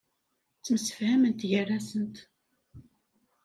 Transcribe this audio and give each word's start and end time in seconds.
Ttemsifhament 0.57 1.45
gar-asent. 1.51 2.17